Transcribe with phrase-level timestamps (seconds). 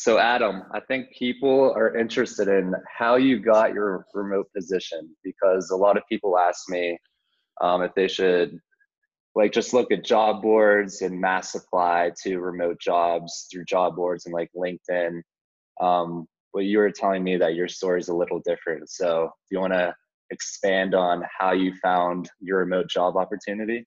[0.00, 5.70] So, Adam, I think people are interested in how you got your remote position because
[5.70, 6.96] a lot of people ask me
[7.60, 8.60] um, if they should
[9.34, 14.26] like just look at job boards and mass apply to remote jobs through job boards
[14.26, 15.20] and like LinkedIn.
[15.80, 18.88] Um, but you were telling me that your story is a little different.
[18.88, 19.92] So, do you want to
[20.30, 23.84] expand on how you found your remote job opportunity?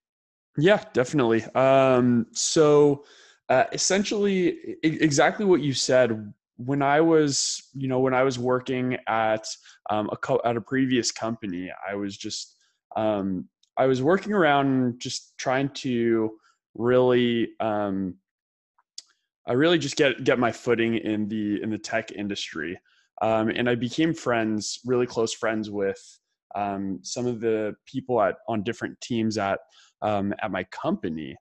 [0.58, 1.46] Yeah, definitely.
[1.56, 3.06] Um, so,
[3.52, 6.34] uh, essentially, exactly what you said.
[6.56, 9.46] When I was, you know, when I was working at
[9.90, 12.56] um, a co- at a previous company, I was just,
[12.96, 16.32] um, I was working around just trying to
[16.76, 18.16] really, um,
[19.46, 22.80] I really just get get my footing in the in the tech industry,
[23.22, 26.00] um, and I became friends, really close friends with
[26.56, 29.60] um, some of the people at on different teams at
[30.02, 31.36] um, at my company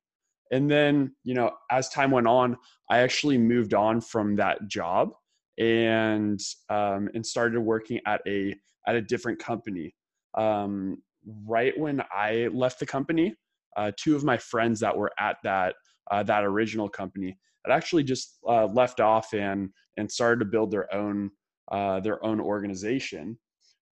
[0.51, 2.57] and then you know as time went on
[2.91, 5.11] i actually moved on from that job
[5.59, 6.41] and
[6.71, 8.55] um, and started working at a
[8.87, 9.95] at a different company.
[10.35, 11.03] Um,
[11.47, 13.35] right when i left the company
[13.77, 15.75] uh, two of my friends that were at that
[16.11, 20.71] uh, that original company had actually just uh, left off and and started to build
[20.71, 21.31] their own
[21.71, 23.39] uh, their own organization.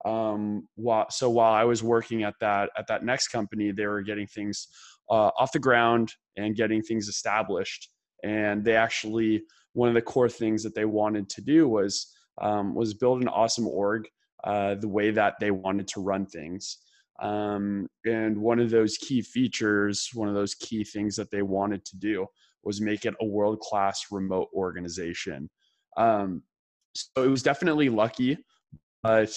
[0.05, 4.01] Um, while, so while I was working at that at that next company, they were
[4.01, 4.67] getting things
[5.09, 7.89] uh, off the ground and getting things established.
[8.23, 9.43] And they actually
[9.73, 13.27] one of the core things that they wanted to do was um, was build an
[13.27, 14.07] awesome org
[14.43, 16.77] uh, the way that they wanted to run things.
[17.21, 21.83] Um, and one of those key features, one of those key things that they wanted
[21.85, 22.25] to do
[22.63, 25.49] was make it a world class remote organization.
[25.97, 26.43] Um,
[26.93, 28.37] so it was definitely lucky,
[29.03, 29.35] but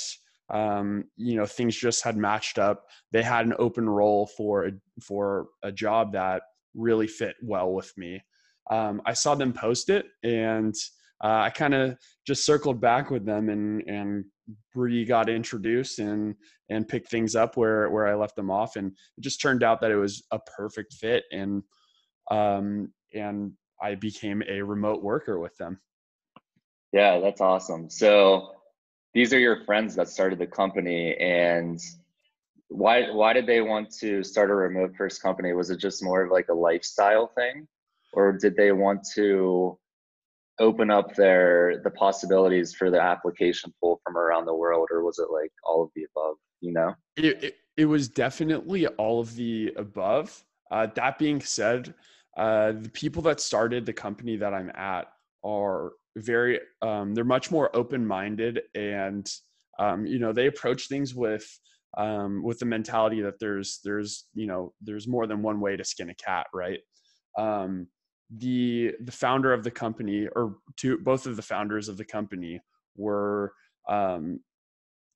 [0.51, 2.85] um, you know things just had matched up.
[3.13, 6.43] They had an open role for a, for a job that
[6.75, 8.23] really fit well with me.
[8.71, 10.73] Um, i saw them post it and
[11.23, 14.25] uh, i kind of just circled back with them and and
[14.75, 16.35] re got introduced and
[16.71, 18.77] and picked things up where where i left them off.
[18.77, 21.63] And it just turned out that it was a perfect fit and
[22.31, 23.53] um and
[23.83, 25.81] i became a remote worker with them.
[26.93, 27.91] Yeah that's awesome.
[27.91, 28.53] So
[29.15, 31.81] these are your friends that started the company and
[32.69, 35.53] why why did they want to start a remote first company?
[35.53, 37.69] Was it just more of like a lifestyle thing?
[38.15, 39.79] Or did they want to
[40.59, 45.19] open up their the possibilities for the application pool from around the world or was
[45.19, 46.95] it like all of the above you know?
[47.17, 50.45] It, it, it was definitely all of the above.
[50.71, 51.95] Uh, that being said
[52.37, 55.09] uh, the people that started the company that i'm at
[55.45, 59.31] are very um, they're much more open-minded and
[59.79, 61.47] um, you know they approach things with
[61.97, 65.85] um, with the mentality that there's there's you know there's more than one way to
[65.85, 66.81] skin a cat right?
[67.39, 67.89] Um,
[68.39, 72.61] the the founder of the company or two both of the founders of the company
[72.97, 73.53] were
[73.89, 74.41] um,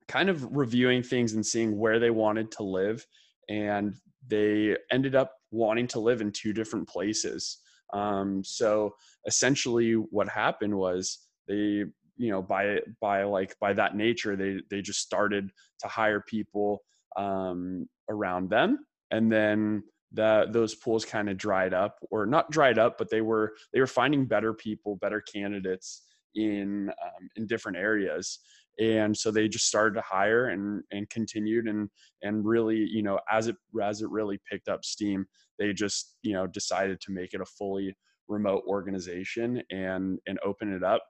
[0.08, 3.04] kind of reviewing things and seeing where they wanted to live
[3.48, 3.94] and
[4.26, 7.58] they ended up wanting to live in two different places
[7.92, 8.94] um, so
[9.26, 11.84] essentially, what happened was they,
[12.16, 16.80] you know, by by like by that nature, they they just started to hire people
[17.16, 19.82] um, around them, and then
[20.12, 23.80] that those pools kind of dried up, or not dried up, but they were they
[23.80, 26.02] were finding better people, better candidates
[26.34, 28.40] in um, in different areas
[28.78, 31.88] and so they just started to hire and and continued and
[32.22, 35.26] and really you know as it as it really picked up steam
[35.58, 37.96] they just you know decided to make it a fully
[38.28, 41.02] remote organization and and open it up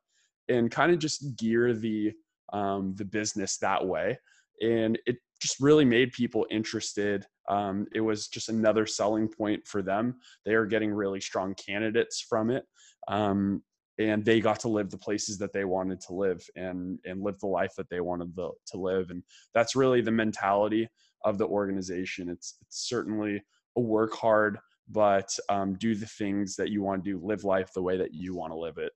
[0.48, 2.12] and kind of just gear the
[2.52, 4.18] um, the business that way.
[4.62, 7.26] And it just really made people interested.
[7.48, 10.16] Um, it was just another selling point for them.
[10.44, 12.64] They are getting really strong candidates from it.
[13.08, 13.62] Um,
[13.98, 17.38] and they got to live the places that they wanted to live and and live
[17.40, 19.10] the life that they wanted to, to live.
[19.10, 19.22] And
[19.54, 20.88] that's really the mentality
[21.24, 22.28] of the organization.
[22.28, 23.42] It's it's certainly
[23.76, 24.58] a work hard
[24.88, 28.14] but um, do the things that you want to do live life the way that
[28.14, 28.92] you want to live it.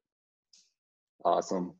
[1.24, 1.74] Awesome.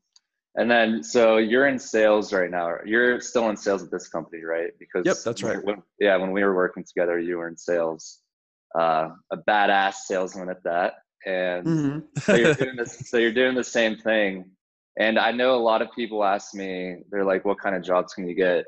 [0.55, 2.75] And then so you're in sales right now.
[2.85, 4.71] You're still in sales at this company right?
[4.79, 5.63] Because yep that's right.
[5.63, 8.19] when, yeah when we were working together you were in sales.
[8.77, 10.93] Uh, a badass salesman at that
[11.25, 12.19] and mm-hmm.
[12.19, 14.45] so you're doing this so you're doing the same thing.
[14.99, 18.13] And i know a lot of people ask me they're like what kind of jobs
[18.13, 18.65] can you get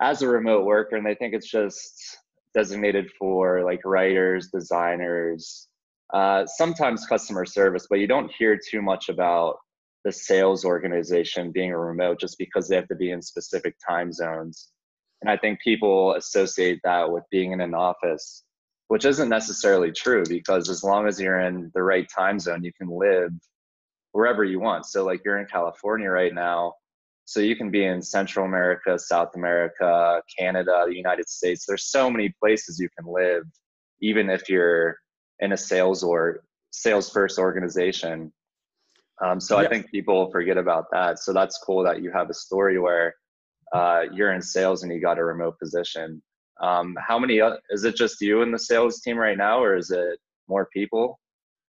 [0.00, 0.96] as a remote worker?
[0.96, 2.18] And they think it's just
[2.54, 5.68] designated for like writers designers
[6.12, 9.56] uh, sometimes customer service but you don't hear too much about
[10.04, 14.12] the sales organization being a remote just because they have to be in specific time
[14.12, 14.70] zones.
[15.22, 18.43] And i think people associate that with being in an office
[18.88, 22.72] which isn't necessarily true because as long as you're in the right time zone, you
[22.72, 23.32] can live
[24.12, 24.86] wherever you want.
[24.86, 26.74] So like you're in California right now,
[27.24, 31.64] so you can be in Central America, South America, Canada, the United States.
[31.66, 33.44] There's so many places you can live,
[34.00, 34.98] even if you're
[35.40, 38.32] in a sales or sales first organization.
[39.22, 39.66] Um, so yeah.
[39.66, 41.18] I think people forget about that.
[41.18, 43.14] So that's cool that you have a story where
[43.72, 46.22] uh, you're in sales and you got a remote position.
[46.60, 47.40] Um, how many?
[47.40, 50.18] Uh, is it just you and the sales team right now, or is it
[50.48, 51.18] more people?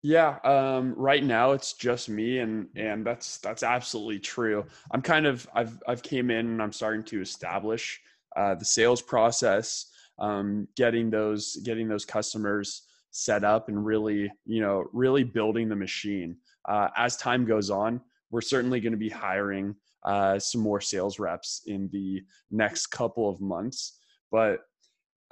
[0.03, 4.65] Yeah, um, right now it's just me, and and that's that's absolutely true.
[4.93, 8.01] I'm kind of I've I've came in and I'm starting to establish
[8.35, 9.87] uh, the sales process,
[10.19, 15.77] um, getting those getting those customers set up, and really you know really building the
[15.77, 16.37] machine.
[16.67, 18.01] Uh, as time goes on,
[18.31, 19.75] we're certainly going to be hiring
[20.05, 23.99] uh, some more sales reps in the next couple of months,
[24.33, 24.61] but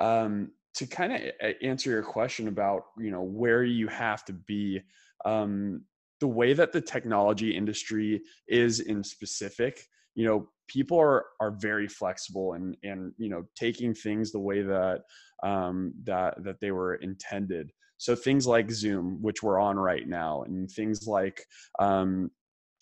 [0.00, 4.80] um, to kind of answer your question about you know where you have to be
[5.24, 5.82] um,
[6.20, 9.84] the way that the technology industry is in specific
[10.14, 14.62] you know people are are very flexible and and you know taking things the way
[14.62, 15.02] that
[15.42, 17.70] um, that that they were intended.
[17.98, 21.44] So things like zoom which we're on right now and things like
[21.78, 22.30] um,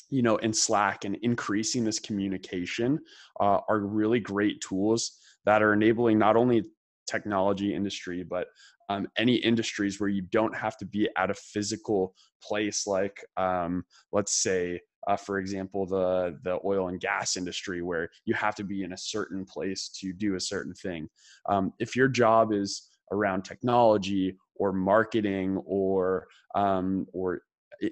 [0.09, 2.99] you know in slack and increasing this communication
[3.39, 6.65] uh, are really great tools that are enabling not only
[7.07, 8.49] technology industry, but
[8.89, 13.85] um, any industries where you don't have to be at a physical place, like um,
[14.13, 18.65] let's say, uh, for example, the the oil and gas industry, where you have to
[18.65, 21.09] be in a certain place to do a certain thing.
[21.49, 27.43] Um, if your job is around technology or marketing or um, or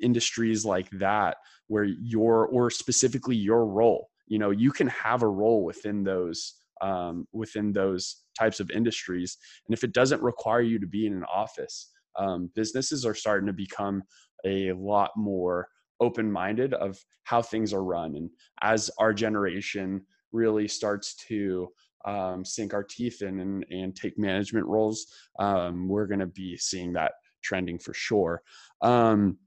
[0.02, 1.36] industries like that,
[1.68, 6.54] where your or specifically your role, you know, you can have a role within those
[6.84, 9.38] um, within those types of industries.
[9.66, 13.46] And if it doesn't require you to be in an office, um, businesses are starting
[13.46, 14.02] to become
[14.44, 15.68] a lot more
[16.00, 18.14] open minded of how things are run.
[18.16, 21.68] And as our generation really starts to
[22.04, 25.06] um, sink our teeth in and, and take management roles,
[25.38, 28.42] um, we're going to be seeing that trending for sure.
[28.82, 29.38] Um,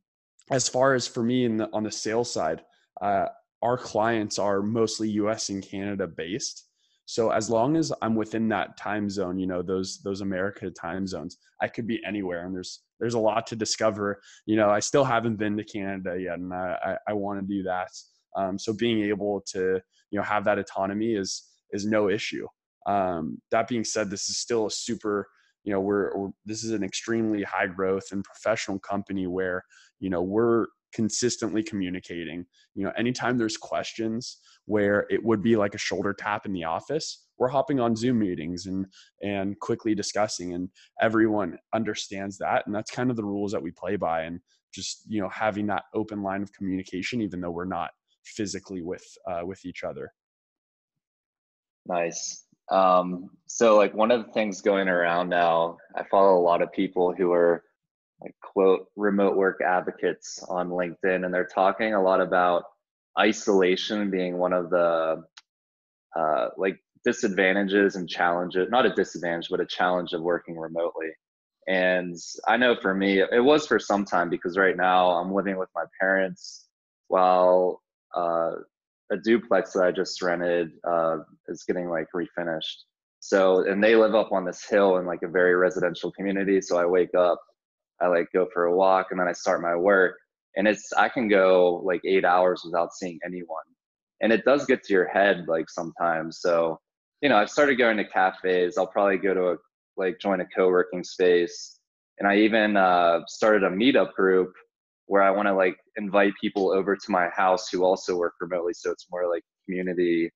[0.50, 2.64] as far as for me the, on the sales side,
[3.00, 3.28] uh,
[3.62, 6.67] our clients are mostly US and Canada based.
[7.08, 11.08] So as long as I'm within that time zone, you know, those those America time
[11.08, 14.20] zones, I could be anywhere and there's there's a lot to discover.
[14.46, 17.48] You know, I still haven't been to Canada yet and I I, I want to
[17.48, 17.90] do that.
[18.36, 19.80] Um, so being able to,
[20.12, 22.46] you know, have that autonomy is is no issue.
[22.88, 25.28] Um, that being said, this is still a super,
[25.64, 29.64] you know, we're, we're this is an extremely high growth and professional company where,
[30.02, 32.46] you know, we're consistently communicating.
[32.76, 36.64] You know, anytime there's questions where it would be like a shoulder tap in the
[36.64, 38.86] office, we're hopping on Zoom meetings and
[39.22, 40.70] and quickly discussing and
[41.02, 44.40] everyone understands that and that's kind of the rules that we play by and
[44.74, 47.92] just, you know, having that open line of communication even though we're not
[48.26, 50.12] physically with uh, with each other.
[51.86, 52.44] Nice.
[52.70, 56.72] Um, so like one of the things going around now, I follow a lot of
[56.74, 57.64] people who are
[58.22, 62.64] like quote remote work advocates on LinkedIn, and they're talking a lot about
[63.20, 65.24] isolation being one of the
[66.16, 71.10] uh, like disadvantages and challenges not a disadvantage but a challenge of working remotely.
[71.68, 72.16] And
[72.48, 75.70] i know for me it was for some time because right now i'm living with
[75.76, 76.68] my parents
[77.08, 77.82] while
[78.16, 78.52] uh,
[79.12, 82.84] a duplex that i just rented uh, is getting like refinished.
[83.20, 86.78] So and they live up on this hill in like a very residential community so
[86.78, 87.40] i wake up
[88.02, 90.18] I like go for a walk and then I start my work.
[90.56, 93.64] And it's I can go like eight hours without seeing anyone.
[94.22, 96.40] And it does get to your head like sometimes.
[96.42, 96.80] So,
[97.22, 98.78] you know, I've started going to cafes.
[98.78, 99.56] I'll probably go to a
[99.98, 101.80] like join a co-working space.
[102.20, 104.54] And I even uh, started a meetup group
[105.06, 108.74] where I want to like invite people over to my house who also work remotely.
[108.74, 110.32] So it's more like community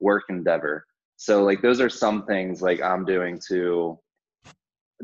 [0.00, 0.84] work endeavor.
[1.16, 3.98] So like those are some things like I'm doing to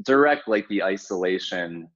[0.05, 1.89] direct like the isolation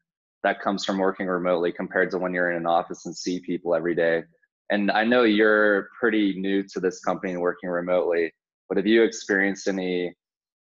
[0.43, 3.75] that comes from working remotely compared to when you're in an office and see people
[3.75, 4.23] every day.
[4.71, 8.33] And I know you're pretty new to this company and working remotely,
[8.69, 10.15] but have you experienced any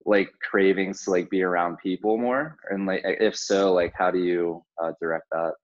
[0.04, 2.56] like cravings to like be around people more?
[2.70, 5.54] And like, if so, like, how do you uh, direct that?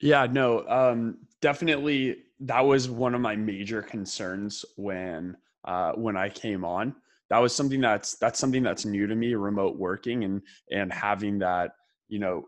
[0.00, 2.18] Yeah, no, um, definitely.
[2.40, 6.94] That was one of my major concerns when uh, when I came on.
[7.30, 11.38] That was something that's that's something that's new to me, remote working and and having
[11.38, 11.72] that
[12.08, 12.46] you know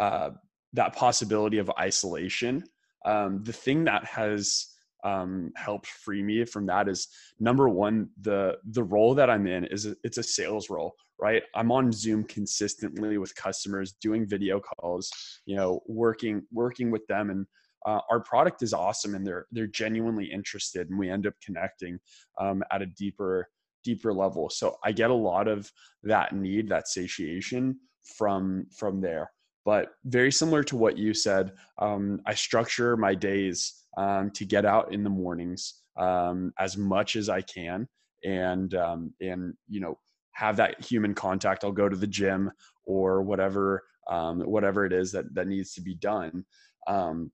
[0.00, 0.30] uh,
[0.72, 2.64] that possibility of isolation.
[3.04, 4.66] Um, the thing that has
[5.04, 9.64] um, helped free me from that is number one, the the role that I'm in
[9.66, 11.42] is a, it's a sales role, right?
[11.54, 15.10] I'm on Zoom consistently with customers, doing video calls,
[15.44, 17.46] you know, working working with them, and
[17.86, 21.98] uh, our product is awesome and they're they're genuinely interested and we end up connecting
[22.38, 23.48] um, at a deeper
[23.82, 25.70] deeper level so i get a lot of
[26.02, 27.74] that need that satiation
[28.18, 29.30] from from there
[29.64, 34.64] but very similar to what you said um, i structure my days um, to get
[34.64, 37.86] out in the mornings um, as much as i can
[38.24, 39.98] and um, and you know
[40.32, 41.64] have that human contact.
[41.64, 42.50] I'll go to the gym
[42.84, 46.44] or whatever um, whatever it is that that needs to be done
[46.86, 47.30] um,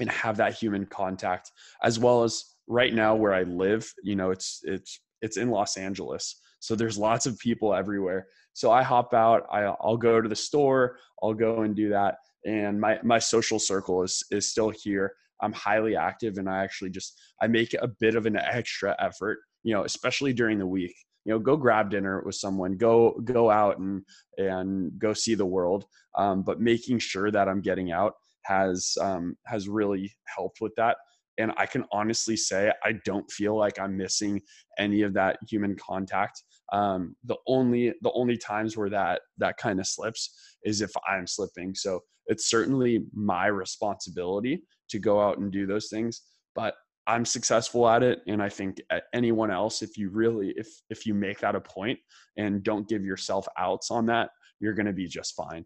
[0.00, 4.30] and have that human contact as well as right now where i live you know
[4.30, 8.26] it's it's it's in los angeles so there's lots of people everywhere.
[8.52, 12.16] So i hop out I, i'll go to the store i'll go and do that.
[12.44, 15.12] And my my social circle is is still here.
[15.42, 19.38] I'm highly active and i actually just i make a bit of an extra effort
[19.62, 20.94] you know especially during the week.
[21.24, 24.02] You know go grab dinner with someone go go out and
[24.36, 25.84] and go see the world.
[26.16, 28.14] Um, but making sure that i'm getting out
[28.44, 30.96] has um, has really helped with that.
[31.38, 34.42] And i can honestly say i don't feel like i'm missing
[34.78, 39.80] any of that human contact um, the only the only times where that that kind
[39.80, 45.52] of slips is if i'm slipping so it's certainly my responsibility to go out and
[45.52, 46.22] do those things
[46.54, 46.74] but
[47.06, 48.76] I'm successful at it and I think
[49.14, 51.98] anyone else if you really if if you make that a point
[52.36, 55.64] and don't give yourself outs on that you're going to be just fine.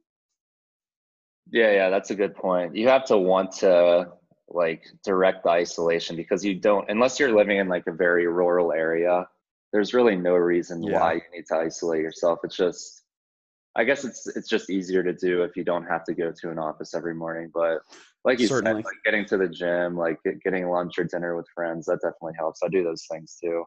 [1.50, 2.74] Yeah, yeah, that's a good point.
[2.74, 4.12] You have to want to
[4.48, 8.72] like direct the isolation because you don't unless you're living in like a very rural
[8.72, 9.26] area,
[9.74, 11.00] there's really no reason yeah.
[11.00, 12.38] why you need to isolate yourself.
[12.44, 13.02] It's just
[13.76, 16.50] I guess it's it's just easier to do if you don't have to go to
[16.50, 17.80] an office every morning, but
[18.24, 18.82] like you Certainly.
[18.82, 22.34] said, like getting to the gym, like getting lunch or dinner with friends, that definitely
[22.38, 22.60] helps.
[22.64, 23.64] I do those things too.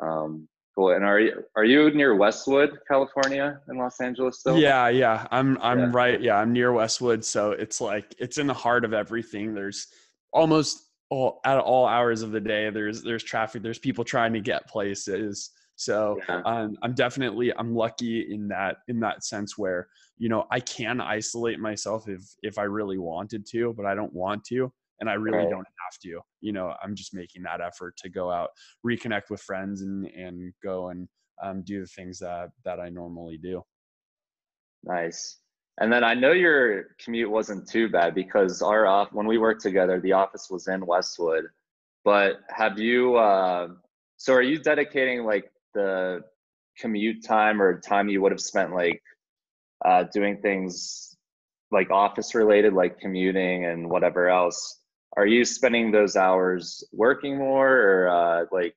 [0.00, 0.92] Um, cool.
[0.92, 4.56] And are you are you near Westwood, California, in Los Angeles still?
[4.56, 5.26] Yeah, yeah.
[5.32, 5.90] I'm I'm yeah.
[5.90, 6.20] right.
[6.20, 9.52] Yeah, I'm near Westwood, so it's like it's in the heart of everything.
[9.52, 9.88] There's
[10.32, 12.70] almost all at all hours of the day.
[12.70, 13.62] There's there's traffic.
[13.62, 15.50] There's people trying to get places.
[15.76, 16.42] So yeah.
[16.44, 19.88] um, I'm definitely I'm lucky in that in that sense where
[20.18, 24.12] you know I can isolate myself if if I really wanted to, but I don't
[24.12, 25.50] want to, and I really right.
[25.50, 26.20] don't have to.
[26.40, 28.50] You know, I'm just making that effort to go out,
[28.84, 31.08] reconnect with friends, and and go and
[31.42, 33.62] um, do the things that that I normally do.
[34.84, 35.38] Nice.
[35.80, 40.00] And then I know your commute wasn't too bad because our when we worked together,
[40.00, 41.44] the office was in Westwood.
[42.04, 43.16] But have you?
[43.16, 43.68] Uh,
[44.16, 46.22] so are you dedicating like the
[46.78, 49.02] commute time or time you would have spent like
[49.84, 51.16] uh, doing things
[51.70, 54.80] like office related, like commuting and whatever else,
[55.16, 58.74] are you spending those hours working more or uh, like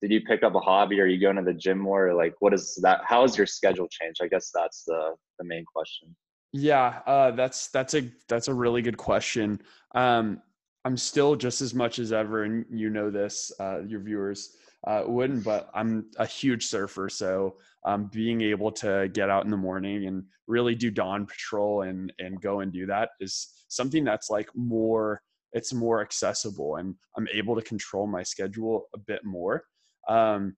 [0.00, 1.00] did you pick up a hobby?
[1.00, 2.08] Are you going to the gym more?
[2.08, 3.00] Or like what is that?
[3.04, 4.20] How has your schedule changed?
[4.22, 6.14] I guess that's the the main question.
[6.52, 9.60] Yeah, uh, that's that's a that's a really good question.
[9.94, 10.40] Um,
[10.84, 15.02] I'm still just as much as ever, and you know this, uh, your viewers uh,
[15.06, 17.08] wouldn't, but I'm a huge surfer.
[17.10, 21.82] So um, being able to get out in the morning and really do dawn patrol
[21.82, 25.20] and, and go and do that is something that's like more,
[25.52, 29.64] it's more accessible and I'm able to control my schedule a bit more.
[30.08, 30.56] Um,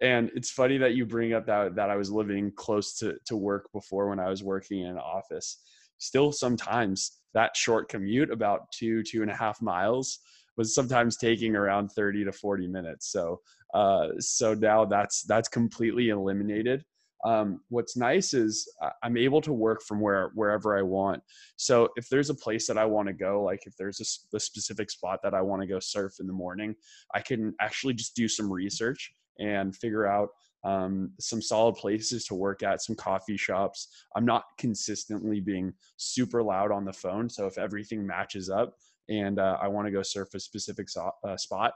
[0.00, 3.36] and it's funny that you bring up that, that I was living close to, to
[3.36, 5.62] work before when I was working in an office.
[5.98, 10.18] Still sometimes that short commute, about two, two and a half miles,
[10.56, 13.10] was sometimes taking around 30 to 40 minutes.
[13.10, 13.40] So
[13.74, 16.84] uh, so now that's that's completely eliminated.
[17.24, 18.70] Um, what's nice is
[19.02, 21.22] I'm able to work from where wherever I want.
[21.56, 24.40] So if there's a place that I want to go, like if there's a, a
[24.40, 26.74] specific spot that I want to go surf in the morning,
[27.14, 30.30] I can actually just do some research and figure out
[30.64, 33.88] um, some solid places to work at, some coffee shops.
[34.16, 37.28] I'm not consistently being super loud on the phone.
[37.28, 38.74] So if everything matches up
[39.08, 41.74] and uh, I want to go surf a specific so- uh, spot,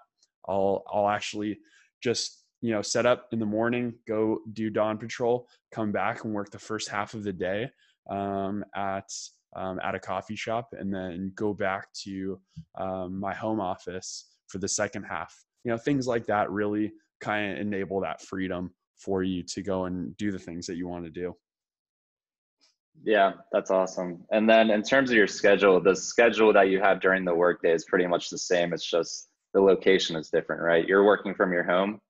[0.48, 1.58] I'll I'll actually
[2.02, 6.34] just you know set up in the morning, go do dawn patrol, come back and
[6.34, 7.70] work the first half of the day
[8.10, 9.08] um, at
[9.54, 12.40] um, at a coffee shop, and then go back to
[12.76, 15.44] um, my home office for the second half.
[15.64, 19.86] You know things like that really kind of enable that freedom for you to go
[19.86, 21.34] and do the things that you want to do.
[23.02, 24.24] Yeah, that's awesome.
[24.30, 27.72] And then in terms of your schedule, the schedule that you have during the workday
[27.72, 28.74] is pretty much the same.
[28.74, 30.86] It's just the location is different, right?
[30.86, 32.00] You're working from your home.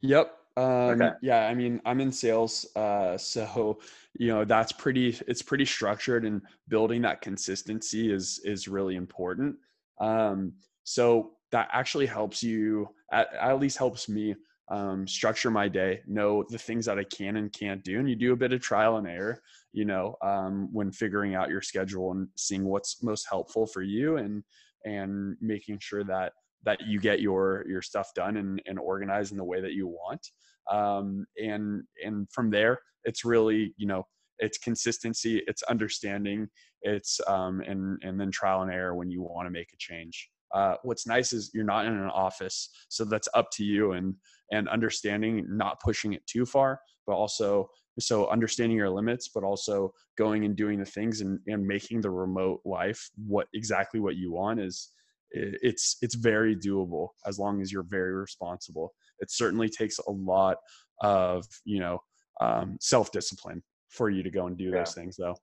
[0.00, 0.34] Yep.
[0.56, 1.10] Um, okay.
[1.22, 3.78] Yeah, I mean, I'm in sales, uh, so
[4.18, 5.16] you know that's pretty.
[5.28, 9.56] It's pretty structured, and building that consistency is is really important.
[10.00, 12.88] Um, so that actually helps you.
[13.12, 14.36] At, at least helps me
[14.70, 18.14] um, structure my day, know the things that I can and can't do, and you
[18.14, 19.42] do a bit of trial and error,
[19.72, 24.16] you know, um, when figuring out your schedule and seeing what's most helpful for you,
[24.18, 24.44] and
[24.84, 26.32] and making sure that
[26.64, 29.88] that you get your your stuff done and, and organized in the way that you
[29.88, 30.24] want.
[30.70, 34.06] Um, and and from there, it's really you know
[34.38, 36.48] it's consistency, it's understanding,
[36.82, 40.30] it's um, and and then trial and error when you want to make a change.
[40.54, 44.14] Uh, what's nice is you're not in an office, so that's up to you and
[44.52, 49.92] and understanding, not pushing it too far, but also so understanding your limits, but also
[50.16, 54.32] going and doing the things and, and making the remote life what exactly what you
[54.32, 54.90] want is
[55.32, 58.92] it's it's very doable as long as you're very responsible.
[59.20, 60.56] It certainly takes a lot
[61.00, 62.00] of you know
[62.40, 64.78] um, self discipline for you to go and do yeah.
[64.78, 65.36] those things though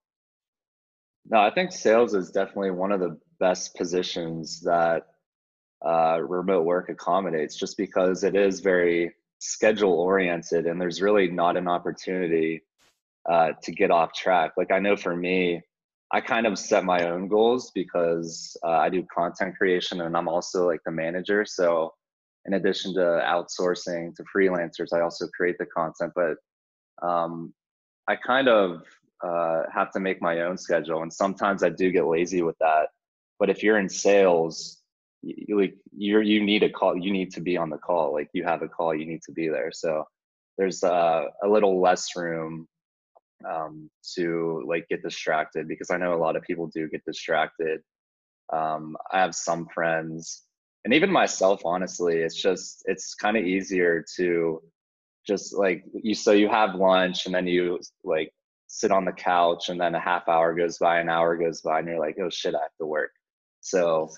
[1.29, 5.08] no i think sales is definitely one of the best positions that
[5.86, 11.56] uh, remote work accommodates just because it is very schedule oriented and there's really not
[11.56, 12.62] an opportunity
[13.29, 15.62] uh, to get off track like i know for me
[16.12, 20.27] i kind of set my own goals because uh, i do content creation and i'm
[20.27, 21.94] also like the manager so
[22.46, 26.38] in addition to outsourcing to freelancers i also create the content but
[27.01, 27.53] um,
[28.08, 28.84] I kind of
[29.24, 32.88] uh, have to make my own schedule, and sometimes I do get lazy with that.
[33.39, 34.82] But if you're in sales,
[35.22, 38.13] you, like you're you need a call, you need to be on the call.
[38.13, 39.72] Like you have a call, you need to be there.
[39.72, 40.06] So
[40.58, 42.67] there's uh, a little less room
[43.48, 47.82] um, to like get distracted because I know a lot of people do get distracted.
[48.51, 50.44] Um, I have some friends,
[50.86, 54.62] and even myself, honestly, it's just it's kind of easier to
[55.27, 58.32] just like you so you have lunch and then you like
[58.67, 61.79] sit on the couch and then a half hour goes by an hour goes by
[61.79, 63.12] and you're like oh shit i have to work
[63.69, 64.09] so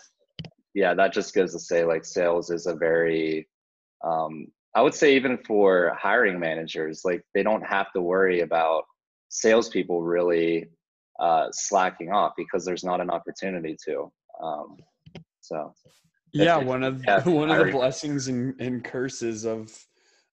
[0.73, 3.47] yeah that just goes to say like sales is a very
[4.05, 8.83] um, i would say even for hiring managers like they don't have to worry about
[9.29, 10.67] salespeople really
[11.19, 14.09] uh, slacking off because there's not an opportunity to
[14.41, 14.77] um,
[15.41, 15.73] so.
[16.31, 19.75] Yeah one of one of the blessings and, and curses of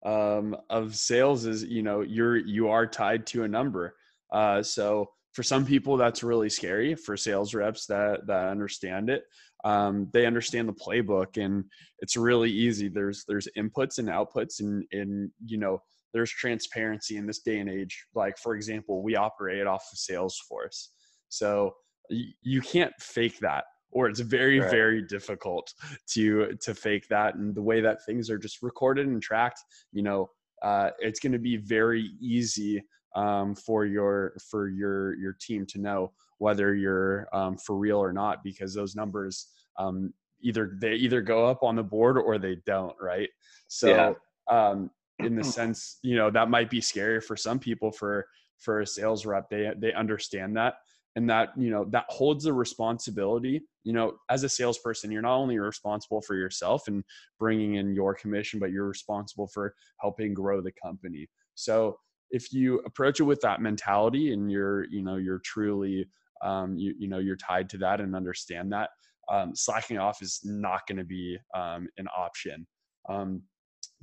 [0.05, 3.97] um, of sales is you know you're you are tied to a number.
[4.31, 9.25] Uh, so for some people that's really scary for sales reps that that understand it.
[9.65, 11.65] Um, they understand the playbook and
[11.99, 12.89] it's really easy.
[12.89, 15.83] There's there's inputs and outputs and and you know
[16.15, 18.07] there's transparency in this day and age.
[18.15, 20.87] Like for example we operate off of salesforce.
[21.29, 21.75] So
[22.09, 24.71] you can't fake that or it's very right.
[24.71, 25.71] very difficult
[26.15, 27.35] to to fake that.
[27.35, 29.61] And the way that things are just recorded and tracked
[29.93, 30.31] you know
[30.63, 32.83] uh, it's going to be very easy
[33.17, 38.13] um, for your for your your team to know whether you're um, for real or
[38.13, 39.49] not because those numbers
[39.79, 43.31] um, either they either go up on the board or they don't right?
[43.69, 44.13] So yeah.
[44.49, 48.81] Um, in the sense you know that might be scary for some people for for
[48.81, 50.75] a sales rep they they understand that.
[51.17, 55.39] And that you know that holds the responsibility you know as a salesperson you're not
[55.39, 57.03] only responsible for yourself and
[57.39, 61.27] bringing in your commission but you're responsible for helping grow the company.
[61.55, 61.99] So
[62.31, 66.07] if you approach it with that mentality and you're you know you're truly
[66.43, 68.91] um, you, you know you're tied to that and understand that
[69.29, 72.67] um, slacking off is not going to be um, an option.
[73.09, 73.43] Um,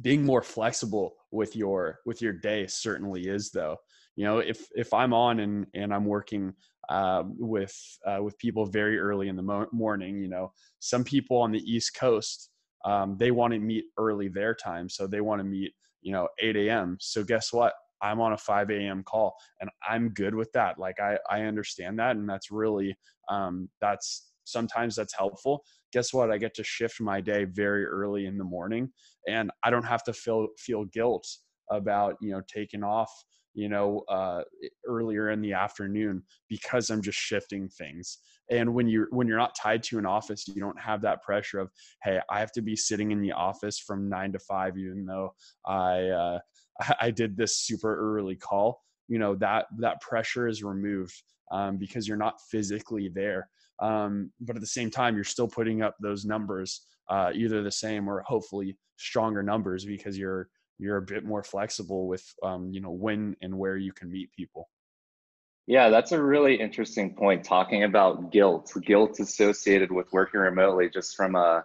[0.02, 3.78] being more flexible with your with your day certainly is though.
[4.16, 6.54] You know if if i'm on and and i'm working
[6.90, 11.38] uh, with uh, with people very early in the mo- morning you know some people
[11.38, 12.50] on the east coast
[12.86, 16.28] um, they want to meet early their time so they want to meet you know
[16.40, 20.52] 8 a.m so guess what i'm on a 5 a.m call and i'm good with
[20.52, 20.78] that.
[20.78, 22.96] Like i i understand that and that's really
[23.30, 25.64] um, that's sometimes that's helpful.
[25.94, 26.30] Guess what?
[26.30, 28.90] I get to shift my day very early in the morning
[29.28, 31.28] and i don't have to feel feel guilt
[31.72, 33.12] about you know taking off
[33.54, 34.42] you know uh,
[34.88, 38.18] earlier in the afternoon because i'm just shifting things.
[38.52, 41.60] And when you're when you're not tied to an office you don't have that pressure
[41.60, 41.72] of
[42.04, 45.34] hey i have to be sitting in the office from nine to five even though
[45.66, 46.40] i uh,
[47.02, 52.08] i did this super early call you know that that pressure is removed um, because
[52.08, 53.50] you're not physically there
[53.82, 57.72] um, but at the same time you're still putting up those numbers uh, either the
[57.72, 60.48] same or hopefully stronger numbers because you're
[60.80, 64.32] you're a bit more flexible with um, you know when and where you can meet
[64.32, 64.70] people.
[65.68, 68.72] Yeah that's a really interesting point talking about guilt.
[68.86, 71.64] Guilt associated with working remotely just from a,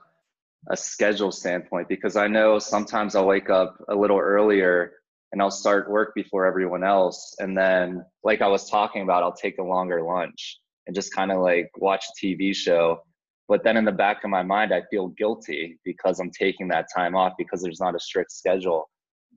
[0.70, 4.92] a schedule standpoint because i know sometimes i'll wake up a little earlier
[5.32, 7.34] and i'll start work before everyone else.
[7.38, 11.30] And then like i was talking about i'll take a longer lunch and just kind
[11.30, 13.00] of like watch a tv show.
[13.46, 16.86] But then in the back of my mind i feel guilty because i'm taking that
[16.94, 18.88] time off because there's not a strict schedule.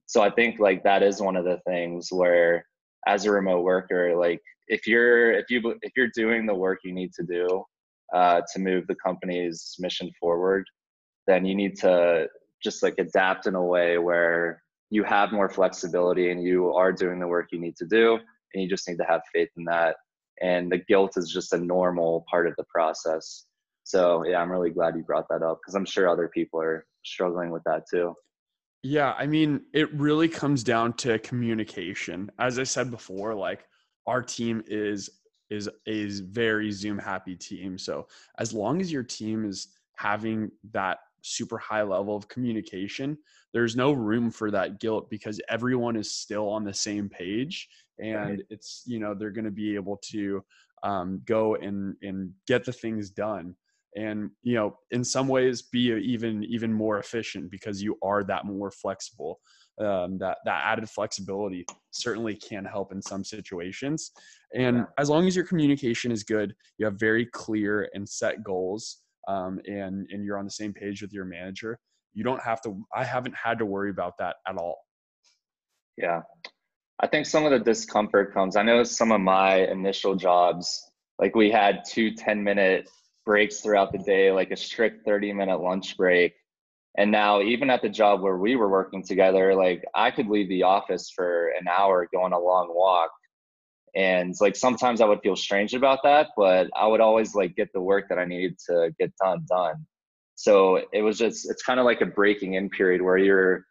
[0.06, 2.66] So I think like that is one of the things where
[3.08, 6.94] as a remote worker, like if you're if you if you're doing the work you
[6.94, 7.64] need to do
[8.14, 10.66] uh, to move the company's mission forward,
[11.28, 12.28] then you need to
[12.64, 17.20] just like adapt in a way where you have more flexibility and you are doing
[17.20, 18.20] the work you need to do
[18.54, 19.96] and you just need to have faith in that.
[20.42, 23.46] And the guilt is just a normal part of the process.
[23.84, 26.86] So yeah i'm really glad you brought that up because i'm sure other people are
[27.04, 28.14] struggling with that too.
[28.84, 32.32] Yeah i mean it really comes down to communication.
[32.40, 33.66] As i said before like
[34.08, 35.10] our team is
[35.50, 37.78] is a very zoom happy team.
[37.78, 38.08] So
[38.38, 43.18] as long as your team is having that super high level of communication
[43.54, 47.68] there's no room for that guilt because everyone is still on the same page.
[48.00, 48.40] And right.
[48.50, 50.44] it's you know they're going to be able to
[50.84, 53.56] um, go and and get the things done.
[53.96, 58.46] And you know in some ways be even even more efficient because you are that
[58.46, 59.40] more flexible.
[59.80, 64.12] Um, that that added flexibility certainly can help in some situations.
[64.54, 68.98] And as long as your communication is good you have very clear and set goals
[69.28, 71.80] um, and and you're on the same page with your manager
[72.14, 74.80] you don't have to i haven't had to worry about that at all.
[75.98, 76.22] Yeah.
[77.00, 81.36] I think some of the discomfort comes i know some of my initial jobs like
[81.36, 82.90] we had two 10 minute
[83.26, 86.34] breaks throughout the day like a strict 30 minute lunch break.
[86.98, 90.50] And now even at the job where we were working together like i could leave
[90.50, 93.12] the office for an hour going a long walk
[93.96, 97.72] and like sometimes i would feel strange about that but i would always like get
[97.74, 99.86] the work that i needed to get done done.
[100.36, 103.66] So it was just it's kind of like a breaking in period where you're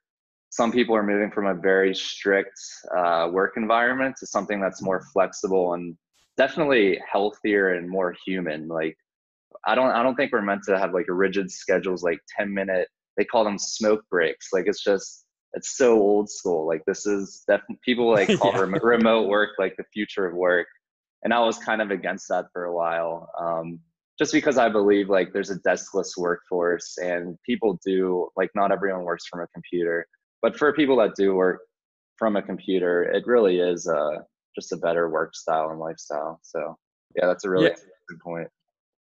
[0.50, 2.61] some people are moving from a very strict
[2.96, 5.96] uh, work environment to something that's more flexible and
[6.37, 8.68] definitely healthier and more human.
[8.68, 8.96] Like
[9.66, 12.88] i don't i don't think we're meant to have like rigid schedules like 10 minute
[13.16, 14.48] they call them smoke breaks.
[14.52, 16.66] Like it's just it's so old school.
[16.66, 18.60] Like this is definitely people like call yeah.
[18.60, 20.66] remote, remote work like the future of work,
[21.22, 23.80] and I was kind of against that for a while, um,
[24.18, 29.02] just because I believe like there's a deskless workforce and people do like not everyone
[29.02, 30.06] works from a computer,
[30.42, 31.60] but for people that do work
[32.16, 34.18] from a computer, it really is uh,
[34.54, 36.38] just a better work style and lifestyle.
[36.42, 36.76] So
[37.16, 37.76] yeah, that's a really yeah.
[38.08, 38.48] good point.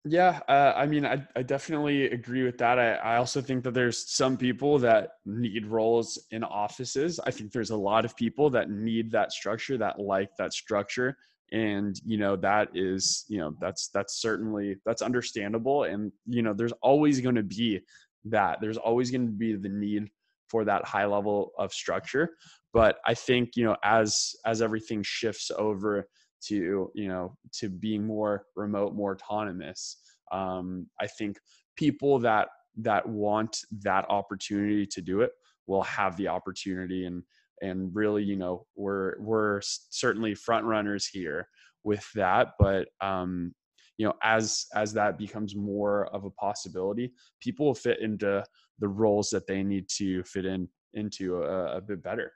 [0.10, 2.80] Yeah, uh, I mean, I, I definitely agree with that.
[2.80, 7.20] I, I also think that there's some people that need roles in offices.
[7.26, 11.18] I think there's a lot of people that need that structure, that like that structure.
[11.52, 15.84] And, you know, that is, you know, that's, that's certainly, that's understandable.
[15.84, 17.82] And, you know, there's always going to be
[18.26, 18.60] that.
[18.62, 20.10] There's always going to be the need
[20.48, 22.30] for that high level of structure.
[22.72, 26.08] But I think, you know, as, as everything shifts over
[26.46, 29.98] to you know to being more remote more autonomous.
[30.32, 31.38] Um, i think
[31.78, 35.32] people that that want that opportunity to do it
[35.68, 37.24] will have the opportunity and
[37.62, 41.48] and really you know we're we're certainly front runners here
[41.84, 43.54] with that but um
[43.98, 48.44] you know as as that becomes more of a possibility people will fit into
[48.80, 52.32] the roles that they need to fit in into a, a bit better.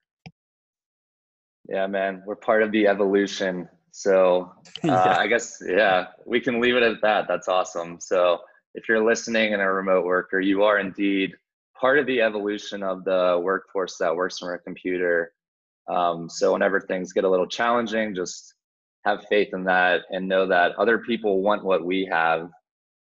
[1.70, 4.52] Yeah man we're part of the evolution so
[4.84, 5.18] uh, yeah.
[5.18, 7.28] I guess, yeah, we can leave it at that.
[7.28, 8.00] That's awesome.
[8.00, 8.40] So
[8.74, 11.36] if you're listening and a remote worker, you are indeed
[11.80, 15.34] part of the evolution of the workforce that works from a computer.
[15.90, 18.54] Um, so whenever things get a little challenging, just
[19.04, 22.50] have faith in that and know that other people want what we have.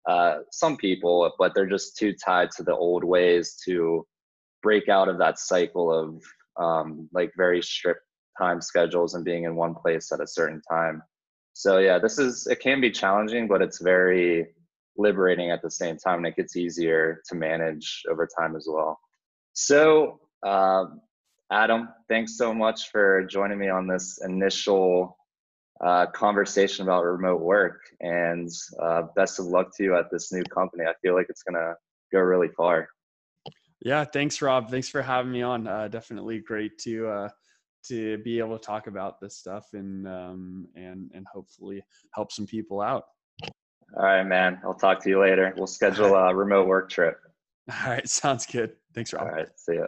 [0.08, 4.06] Uh, some people, but they're just too tied to the old ways to
[4.62, 6.24] break out of that cycle of
[6.58, 8.02] um, like very strict
[8.38, 11.02] time schedules and being in one place at a certain time.
[11.54, 14.48] So yeah, this is it can be challenging, but it's very
[14.98, 19.00] liberating at the same time, and it gets easier to manage over time as well.
[19.54, 21.02] So um,
[21.52, 25.18] Adam, thanks so much for joining me on this initial
[25.84, 28.50] uh, conversation about remote work, and
[28.82, 30.86] uh, best of luck to you at this new company.
[30.86, 31.74] I feel like it's gonna
[32.12, 32.90] go really far.
[33.82, 34.70] Yeah, thanks, Rob.
[34.70, 35.68] Thanks for having me on.
[35.68, 37.30] Uh, definitely great to uh,
[37.88, 42.46] to be able to talk about this stuff and um, and and hopefully help some
[42.46, 43.04] people out.
[43.98, 44.60] All right, man.
[44.64, 45.54] I'll talk to you later.
[45.58, 47.18] We'll schedule a remote work trip.
[47.72, 48.74] All right, sounds good.
[48.94, 49.24] Thanks, Rob.
[49.24, 49.86] All right, see ya.